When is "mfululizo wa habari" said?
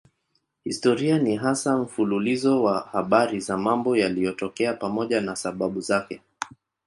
1.77-3.39